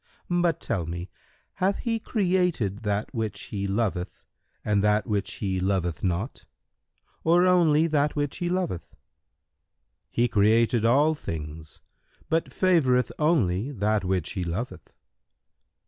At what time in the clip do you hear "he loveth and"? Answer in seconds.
3.43-4.83